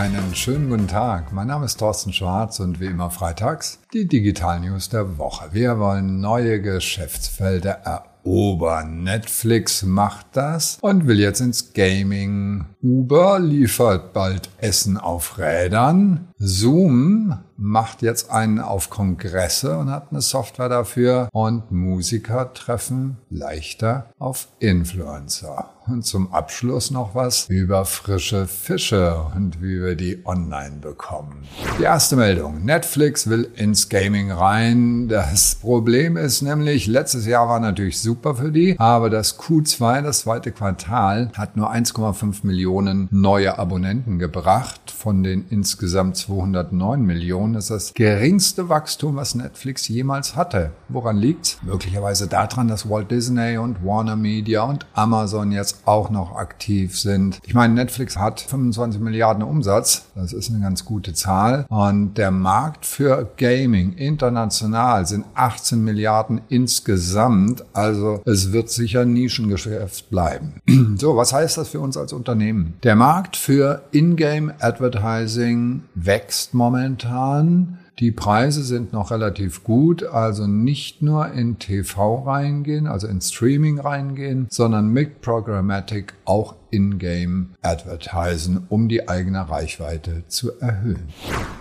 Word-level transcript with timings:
einen 0.00 0.34
schönen 0.34 0.70
guten 0.70 0.88
Tag. 0.88 1.30
Mein 1.30 1.48
Name 1.48 1.66
ist 1.66 1.78
Thorsten 1.78 2.14
Schwarz 2.14 2.58
und 2.58 2.80
wie 2.80 2.86
immer 2.86 3.10
freitags 3.10 3.80
die 3.92 4.08
Digital 4.08 4.60
News 4.60 4.88
der 4.88 5.18
Woche. 5.18 5.50
Wir 5.52 5.78
wollen 5.78 6.22
neue 6.22 6.62
Geschäftsfelder 6.62 7.86
erobern. 8.24 9.02
Netflix 9.02 9.82
macht 9.82 10.26
das 10.32 10.78
und 10.80 11.06
will 11.06 11.18
jetzt 11.20 11.40
ins 11.40 11.72
Gaming. 11.72 12.66
Uber 12.82 13.38
liefert 13.38 14.12
bald 14.12 14.48
Essen 14.58 14.96
auf 14.96 15.38
Rädern. 15.38 16.28
Zoom 16.38 17.38
macht 17.58 18.00
jetzt 18.00 18.30
einen 18.30 18.58
auf 18.58 18.88
Kongresse 18.88 19.76
und 19.76 19.90
hat 19.90 20.08
eine 20.10 20.22
Software 20.22 20.70
dafür 20.70 21.28
und 21.32 21.70
Musiker 21.70 22.54
treffen 22.54 23.18
leichter 23.28 24.06
auf 24.18 24.48
Influencer. 24.60 25.68
Und 25.86 26.06
zum 26.06 26.32
Abschluss 26.32 26.90
noch 26.90 27.14
was 27.14 27.46
über 27.48 27.84
frische 27.84 28.46
Fische 28.46 29.26
und 29.34 29.60
wie 29.60 29.82
wir 29.82 29.96
die 29.96 30.24
online 30.24 30.76
bekommen. 30.80 31.46
Die 31.78 31.82
erste 31.82 32.16
Meldung. 32.16 32.64
Netflix 32.64 33.28
will 33.28 33.50
ins 33.56 33.88
Gaming 33.88 34.30
rein. 34.30 35.08
Das 35.08 35.56
Problem 35.56 36.16
ist 36.16 36.42
nämlich, 36.42 36.86
letztes 36.86 37.26
Jahr 37.26 37.48
war 37.48 37.60
natürlich 37.60 38.00
super 38.10 38.34
für 38.34 38.50
die, 38.50 38.74
aber 38.76 39.08
das 39.08 39.38
Q2, 39.38 40.02
das 40.02 40.22
zweite 40.22 40.50
Quartal, 40.50 41.30
hat 41.36 41.56
nur 41.56 41.72
1,5 41.72 42.44
Millionen 42.44 43.06
neue 43.12 43.56
Abonnenten 43.56 44.18
gebracht 44.18 44.90
von 44.90 45.22
den 45.22 45.44
insgesamt 45.48 46.16
209 46.16 47.02
Millionen. 47.02 47.52
Das 47.52 47.66
ist 47.66 47.70
das 47.70 47.94
geringste 47.94 48.68
Wachstum, 48.68 49.14
was 49.14 49.36
Netflix 49.36 49.86
jemals 49.86 50.34
hatte. 50.34 50.72
Woran 50.88 51.18
liegt's? 51.18 51.58
Möglicherweise 51.62 52.26
daran, 52.26 52.66
dass 52.66 52.90
Walt 52.90 53.12
Disney 53.12 53.58
und 53.58 53.84
Warner 53.84 54.16
Media 54.16 54.62
und 54.62 54.86
Amazon 54.92 55.52
jetzt 55.52 55.82
auch 55.86 56.10
noch 56.10 56.34
aktiv 56.34 56.98
sind. 56.98 57.38
Ich 57.46 57.54
meine, 57.54 57.74
Netflix 57.74 58.16
hat 58.16 58.40
25 58.40 59.00
Milliarden 59.00 59.44
Umsatz. 59.44 60.06
Das 60.16 60.32
ist 60.32 60.50
eine 60.50 60.58
ganz 60.58 60.84
gute 60.84 61.14
Zahl. 61.14 61.64
Und 61.68 62.14
der 62.14 62.32
Markt 62.32 62.86
für 62.86 63.30
Gaming 63.36 63.92
international 63.92 65.06
sind 65.06 65.26
18 65.34 65.84
Milliarden 65.84 66.40
insgesamt. 66.48 67.64
Also 67.72 67.99
es 68.24 68.52
wird 68.52 68.70
sicher 68.70 69.04
Nischengeschäft 69.04 70.10
bleiben. 70.10 70.54
So, 70.96 71.16
was 71.16 71.32
heißt 71.32 71.56
das 71.56 71.68
für 71.68 71.80
uns 71.80 71.96
als 71.96 72.12
Unternehmen? 72.12 72.74
Der 72.82 72.96
Markt 72.96 73.36
für 73.36 73.82
Ingame 73.92 74.54
Advertising 74.60 75.82
wächst 75.94 76.52
momentan. 76.52 77.78
Die 78.00 78.12
Preise 78.12 78.62
sind 78.62 78.94
noch 78.94 79.10
relativ 79.10 79.62
gut, 79.62 80.04
also 80.04 80.46
nicht 80.46 81.02
nur 81.02 81.32
in 81.32 81.58
TV 81.58 82.22
reingehen, 82.22 82.86
also 82.86 83.06
in 83.06 83.20
Streaming 83.20 83.78
reingehen, 83.78 84.46
sondern 84.48 84.88
mit 84.88 85.20
Programmatic 85.20 86.14
auch 86.30 86.54
in-game 86.70 87.50
advertisen, 87.60 88.64
um 88.68 88.88
die 88.88 89.08
eigene 89.08 89.50
Reichweite 89.50 90.22
zu 90.28 90.52
erhöhen. 90.60 91.08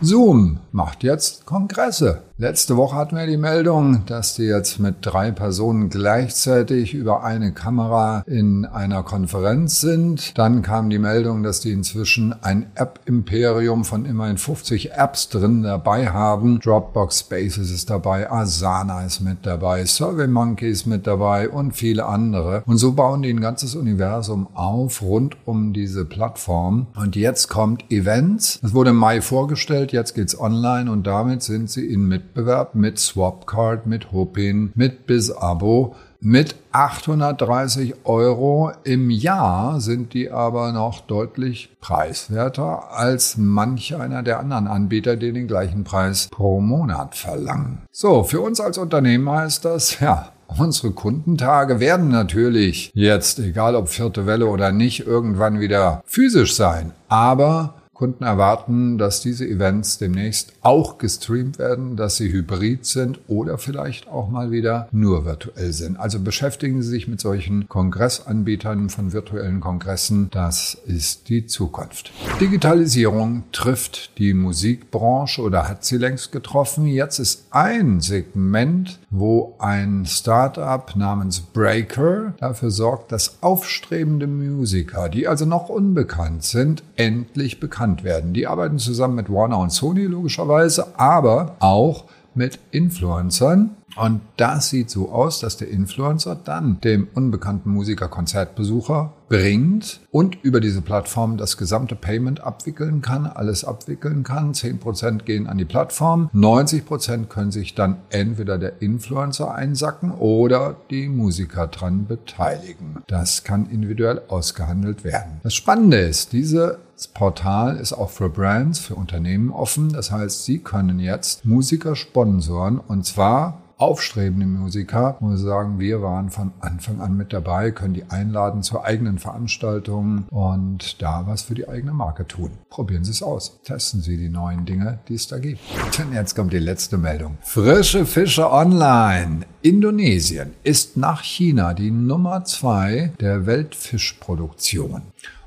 Zoom 0.00 0.58
macht 0.72 1.04
jetzt 1.04 1.46
Kongresse. 1.46 2.22
Letzte 2.38 2.76
Woche 2.76 2.96
hatten 2.96 3.16
wir 3.16 3.26
die 3.26 3.38
Meldung, 3.38 4.02
dass 4.04 4.34
die 4.34 4.42
jetzt 4.42 4.78
mit 4.78 4.96
drei 5.00 5.30
Personen 5.30 5.88
gleichzeitig 5.88 6.92
über 6.92 7.24
eine 7.24 7.52
Kamera 7.52 8.24
in 8.26 8.66
einer 8.66 9.02
Konferenz 9.02 9.80
sind. 9.80 10.36
Dann 10.36 10.60
kam 10.60 10.90
die 10.90 10.98
Meldung, 10.98 11.42
dass 11.42 11.60
die 11.60 11.72
inzwischen 11.72 12.34
ein 12.42 12.66
App-Imperium 12.74 13.86
von 13.86 14.04
immerhin 14.04 14.36
50 14.36 14.92
Apps 14.92 15.30
drin 15.30 15.62
dabei 15.62 16.08
haben. 16.08 16.60
Dropbox 16.60 17.20
Spaces 17.20 17.70
ist 17.70 17.88
dabei, 17.88 18.30
Asana 18.30 19.06
ist 19.06 19.20
mit 19.20 19.46
dabei, 19.46 19.86
SurveyMonkey 19.86 20.68
ist 20.68 20.86
mit 20.86 21.06
dabei 21.06 21.48
und 21.48 21.72
viele 21.72 22.04
andere. 22.04 22.64
Und 22.66 22.76
so 22.76 22.92
bauen 22.92 23.22
die 23.22 23.30
ein 23.30 23.40
ganzes 23.40 23.74
Universum 23.74 24.48
auf 24.56 25.02
rund 25.02 25.36
um 25.44 25.72
diese 25.72 26.04
Plattform. 26.04 26.86
Und 26.96 27.16
jetzt 27.16 27.48
kommt 27.48 27.90
Events. 27.90 28.58
Das 28.62 28.74
wurde 28.74 28.90
im 28.90 28.96
Mai 28.96 29.20
vorgestellt, 29.20 29.92
jetzt 29.92 30.14
geht's 30.14 30.38
online 30.38 30.90
und 30.90 31.06
damit 31.06 31.42
sind 31.42 31.70
sie 31.70 31.86
in 31.86 32.08
Mitbewerb 32.08 32.74
mit 32.74 32.98
Swapcard, 32.98 33.86
mit 33.86 34.12
Hopin, 34.12 34.72
mit 34.74 35.06
BizAbo. 35.06 35.94
Mit 36.18 36.56
830 36.72 38.04
Euro 38.04 38.72
im 38.84 39.10
Jahr 39.10 39.80
sind 39.80 40.14
die 40.14 40.30
aber 40.30 40.72
noch 40.72 41.00
deutlich 41.00 41.76
preiswerter 41.80 42.90
als 42.90 43.36
manch 43.36 43.94
einer 43.94 44.22
der 44.22 44.40
anderen 44.40 44.66
Anbieter, 44.66 45.16
die 45.16 45.32
den 45.32 45.46
gleichen 45.46 45.84
Preis 45.84 46.28
pro 46.30 46.60
Monat 46.60 47.14
verlangen. 47.14 47.82
So, 47.92 48.24
für 48.24 48.40
uns 48.40 48.60
als 48.60 48.78
Unternehmen 48.78 49.30
heißt 49.30 49.64
das, 49.64 50.00
ja, 50.00 50.32
Unsere 50.48 50.92
Kundentage 50.92 51.80
werden 51.80 52.08
natürlich 52.08 52.90
jetzt, 52.94 53.38
egal 53.38 53.74
ob 53.74 53.88
vierte 53.88 54.26
Welle 54.26 54.46
oder 54.46 54.72
nicht, 54.72 55.06
irgendwann 55.06 55.60
wieder 55.60 56.02
physisch 56.06 56.54
sein. 56.54 56.92
Aber 57.08 57.74
Kunden 57.96 58.24
erwarten, 58.24 58.98
dass 58.98 59.22
diese 59.22 59.48
Events 59.48 59.96
demnächst 59.96 60.52
auch 60.60 60.98
gestreamt 60.98 61.58
werden, 61.58 61.96
dass 61.96 62.16
sie 62.16 62.30
hybrid 62.30 62.84
sind 62.84 63.20
oder 63.26 63.56
vielleicht 63.56 64.06
auch 64.06 64.28
mal 64.28 64.50
wieder 64.50 64.88
nur 64.92 65.24
virtuell 65.24 65.72
sind. 65.72 65.96
Also 65.96 66.20
beschäftigen 66.20 66.82
Sie 66.82 66.90
sich 66.90 67.08
mit 67.08 67.20
solchen 67.20 67.68
Kongressanbietern 67.68 68.90
von 68.90 69.14
virtuellen 69.14 69.60
Kongressen. 69.60 70.28
Das 70.30 70.76
ist 70.84 71.30
die 71.30 71.46
Zukunft. 71.46 72.12
Digitalisierung 72.38 73.44
trifft 73.50 74.18
die 74.18 74.34
Musikbranche 74.34 75.40
oder 75.40 75.66
hat 75.66 75.82
sie 75.86 75.96
längst 75.96 76.32
getroffen. 76.32 76.86
Jetzt 76.86 77.18
ist 77.18 77.46
ein 77.50 78.02
Segment, 78.02 78.98
wo 79.08 79.54
ein 79.58 80.04
Startup 80.04 80.94
namens 80.96 81.40
Breaker 81.40 82.34
dafür 82.40 82.70
sorgt, 82.70 83.10
dass 83.10 83.42
aufstrebende 83.42 84.26
Musiker, 84.26 85.08
die 85.08 85.26
also 85.26 85.46
noch 85.46 85.70
unbekannt 85.70 86.44
sind, 86.44 86.82
endlich 86.96 87.58
bekannt 87.58 87.85
bekannt 87.86 88.04
werden. 88.04 88.32
Die 88.32 88.46
arbeiten 88.46 88.78
zusammen 88.78 89.14
mit 89.14 89.30
Warner 89.30 89.58
und 89.58 89.70
Sony 89.70 90.04
logischerweise, 90.04 90.98
aber 90.98 91.56
auch 91.60 92.04
mit 92.34 92.58
Influencern. 92.70 93.76
Und 93.96 94.20
das 94.36 94.68
sieht 94.68 94.90
so 94.90 95.10
aus, 95.10 95.40
dass 95.40 95.56
der 95.56 95.70
Influencer 95.70 96.34
dann 96.34 96.80
dem 96.80 97.08
unbekannten 97.14 97.70
Musiker 97.70 98.08
Konzertbesucher 98.08 99.12
bringt 99.28 100.00
und 100.10 100.36
über 100.42 100.60
diese 100.60 100.80
Plattform 100.80 101.36
das 101.36 101.56
gesamte 101.56 101.94
Payment 101.94 102.40
abwickeln 102.40 103.02
kann, 103.02 103.26
alles 103.26 103.64
abwickeln 103.64 104.22
kann. 104.22 104.52
10% 104.52 105.24
gehen 105.24 105.46
an 105.46 105.58
die 105.58 105.64
Plattform, 105.64 106.30
90% 106.34 107.26
können 107.26 107.50
sich 107.50 107.74
dann 107.74 107.96
entweder 108.10 108.58
der 108.58 108.80
Influencer 108.80 109.54
einsacken 109.54 110.12
oder 110.12 110.76
die 110.90 111.08
Musiker 111.08 111.66
dran 111.66 112.06
beteiligen. 112.06 113.02
Das 113.06 113.44
kann 113.44 113.66
individuell 113.70 114.22
ausgehandelt 114.28 115.04
werden. 115.04 115.40
Das 115.42 115.54
Spannende 115.54 115.98
ist, 115.98 116.32
dieses 116.32 116.76
Portal 117.12 117.76
ist 117.76 117.92
auch 117.92 118.10
für 118.10 118.28
Brands, 118.28 118.78
für 118.78 118.94
Unternehmen 118.94 119.50
offen. 119.50 119.92
Das 119.92 120.10
heißt, 120.10 120.44
Sie 120.44 120.58
können 120.58 120.98
jetzt 120.98 121.44
Musiker 121.44 121.94
sponsoren 121.94 122.78
und 122.78 123.04
zwar 123.04 123.62
aufstrebende 123.78 124.46
Musiker, 124.46 125.16
muss 125.20 125.40
sagen, 125.40 125.78
wir 125.78 126.02
waren 126.02 126.30
von 126.30 126.52
Anfang 126.60 127.00
an 127.00 127.16
mit 127.16 127.32
dabei, 127.32 127.70
können 127.70 127.94
die 127.94 128.04
einladen 128.04 128.62
zur 128.62 128.84
eigenen 128.84 129.18
Veranstaltung 129.18 130.24
und 130.30 131.00
da 131.02 131.26
was 131.26 131.42
für 131.42 131.54
die 131.54 131.68
eigene 131.68 131.92
Marke 131.92 132.26
tun. 132.26 132.50
Probieren 132.70 133.04
Sie 133.04 133.10
es 133.10 133.22
aus. 133.22 133.60
Testen 133.64 134.00
Sie 134.00 134.16
die 134.16 134.28
neuen 134.28 134.64
Dinge, 134.64 134.98
die 135.08 135.14
es 135.14 135.28
da 135.28 135.38
gibt. 135.38 135.60
Und 135.98 136.14
jetzt 136.14 136.34
kommt 136.34 136.52
die 136.52 136.58
letzte 136.58 136.96
Meldung. 136.96 137.36
Frische 137.42 138.06
Fische 138.06 138.50
online. 138.50 139.40
Indonesien 139.62 140.52
ist 140.62 140.96
nach 140.96 141.22
China 141.22 141.74
die 141.74 141.90
Nummer 141.90 142.44
zwei 142.44 143.12
der 143.20 143.46
Weltfischproduktion. 143.46 145.02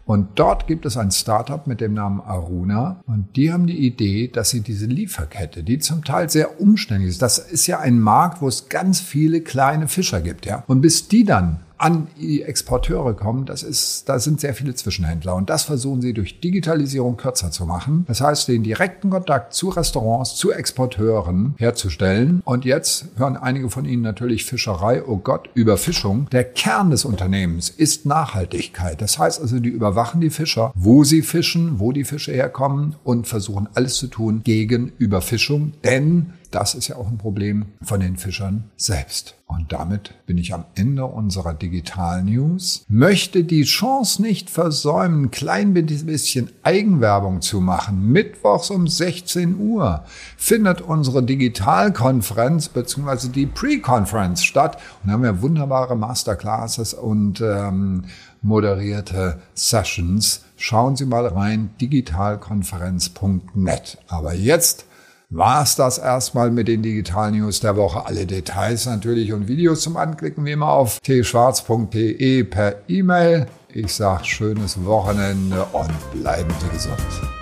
Und 0.10 0.40
dort 0.40 0.66
gibt 0.66 0.88
es 0.88 0.98
ein 0.98 1.12
Startup 1.12 1.68
mit 1.68 1.82
dem 1.82 1.94
Namen 1.94 2.20
Aruna 2.20 3.00
und 3.06 3.36
die 3.36 3.54
haben 3.54 3.68
die 3.68 3.78
Idee, 3.78 4.28
dass 4.28 4.50
sie 4.50 4.62
diese 4.62 4.88
Lieferkette, 4.88 5.62
die 5.62 5.78
zum 5.78 6.04
Teil 6.04 6.32
sehr 6.32 6.60
umständlich 6.60 7.12
ist, 7.12 7.22
das 7.22 7.38
ist 7.38 7.68
ja 7.68 7.80
ein 7.80 8.00
Markt, 8.00 8.42
wo 8.42 8.48
es 8.48 8.70
ganz 8.70 9.02
viele 9.02 9.42
kleine 9.42 9.88
Fischer 9.88 10.20
gibt, 10.20 10.48
ja. 10.48 10.64
Und 10.66 10.82
bis 10.82 11.10
die 11.10 11.26
dann 11.26 11.60
an 11.80 12.08
die 12.20 12.44
Exporteure 12.44 13.14
kommen, 13.16 13.46
das 13.46 13.64
ist, 13.64 14.08
da 14.08 14.20
sind 14.20 14.42
sehr 14.42 14.54
viele 14.54 14.76
Zwischenhändler 14.76 15.36
und 15.36 15.50
das 15.50 15.64
versuchen 15.64 16.02
sie 16.02 16.14
durch 16.14 16.42
Digitalisierung 16.42 17.18
kürzer 17.18 17.52
zu 17.52 17.66
machen. 17.66 18.04
Das 18.08 18.22
heißt, 18.22 18.50
den 18.50 18.64
direkten 18.64 19.10
Kontakt 19.10 19.54
zu 19.54 19.70
Restaurants, 19.70 20.36
zu 20.36 20.52
Exporteuren 20.52 21.56
herzustellen. 21.58 22.42
Und 22.44 22.66
jetzt 22.66 23.08
hören 23.16 23.38
einige 23.38 23.70
von 23.70 23.86
Ihnen 23.86 24.02
natürlich 24.02 24.46
Fischerei, 24.46 25.04
oh 25.06 25.18
Gott, 25.18 25.50
Überfischung. 25.54 26.28
Der 26.32 26.44
Kern 26.44 26.92
des 26.92 27.06
Unternehmens 27.06 27.70
ist 27.70 28.06
Nachhaltigkeit. 28.06 29.02
Das 29.02 29.18
heißt 29.18 29.42
also, 29.42 29.60
die 29.60 29.70
überwachen 29.70 30.20
die 30.20 30.30
Fischer, 30.30 30.74
wo 30.76 31.04
sie 31.06 31.22
fischen, 31.22 31.80
wo 31.80 31.94
die 31.94 32.04
Fische 32.04 32.34
herkommen 32.34 32.96
und 33.04 33.28
versuchen 33.28 33.70
alles 33.74 33.96
zu 33.96 34.08
tun 34.08 34.42
gegen 34.44 34.92
Überfischung, 34.98 35.74
denn 35.84 36.34
das 36.52 36.76
ist 36.76 36.88
ja 36.88 36.96
auch 36.96 37.08
ein 37.08 37.18
Problem 37.18 37.68
von 37.82 38.00
den 38.00 38.18
Fischern 38.18 38.66
selbst. 38.76 39.36
Und 39.46 39.72
damit 39.72 40.14
bin 40.26 40.38
ich 40.38 40.54
am 40.54 40.66
Ende 40.76 41.06
unserer 41.06 41.56
Digital 41.56 42.24
News. 42.24 42.86
Möchte 42.88 43.44
die 43.44 43.64
Chance 43.64 44.22
nicht 44.22 44.50
versäumen, 44.50 45.24
ein 45.24 45.32
klein 45.32 45.74
bisschen 45.74 46.52
Eigenwerbung 46.62 47.42
zu 47.42 47.60
machen. 47.60 48.12
Mittwochs 48.12 48.70
um 48.70 48.88
16 48.88 49.60
Uhr 49.60 50.04
findet 50.38 50.82
unsere 50.82 51.24
Digitalkonferenz 51.24 52.70
bzw. 52.70 53.30
die 53.30 53.48
Pre-Conference 53.48 54.44
statt. 54.44 54.78
Und 55.02 55.08
da 55.08 55.14
haben 55.14 55.24
wir 55.24 55.42
wunderbare 55.42 55.96
Masterclasses 55.96 56.94
und 56.94 57.42
ähm, 57.42 58.04
moderierte 58.42 59.42
Sessions. 59.56 60.44
Schauen 60.58 60.96
Sie 60.96 61.06
mal 61.06 61.26
rein, 61.26 61.72
digitalkonferenz.net. 61.82 63.98
Aber 64.08 64.34
jetzt 64.34 64.86
war 65.30 65.62
es 65.64 65.76
das 65.76 66.00
erstmal 66.00 66.50
mit 66.50 66.68
den 66.68 66.82
Digital 66.82 67.32
News 67.32 67.60
der 67.60 67.76
Woche. 67.76 68.06
Alle 68.06 68.26
Details 68.26 68.86
natürlich 68.86 69.32
und 69.32 69.48
Videos 69.48 69.82
zum 69.82 69.96
Anklicken 69.96 70.46
wie 70.46 70.52
immer 70.52 70.70
auf 70.70 71.00
tschwarz.de 71.02 72.44
per 72.46 72.76
E-Mail. 72.88 73.48
Ich 73.72 73.94
sage 73.94 74.26
schönes 74.26 74.84
Wochenende 74.84 75.64
und 75.72 75.92
bleiben 76.12 76.54
Sie 76.60 76.70
gesund. 76.70 77.39